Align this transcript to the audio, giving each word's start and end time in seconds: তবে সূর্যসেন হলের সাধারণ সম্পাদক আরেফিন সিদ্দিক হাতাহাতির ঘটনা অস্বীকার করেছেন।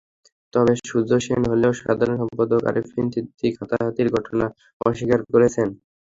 তবে 0.53 0.73
সূর্যসেন 0.81 1.41
হলের 1.49 1.73
সাধারণ 1.81 2.15
সম্পাদক 2.21 2.61
আরেফিন 2.69 3.05
সিদ্দিক 3.13 3.53
হাতাহাতির 3.61 4.07
ঘটনা 4.15 4.45
অস্বীকার 4.81 5.19
করেছেন। 5.27 5.67